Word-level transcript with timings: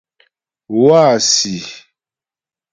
Wâsi᷅. 0.83 1.65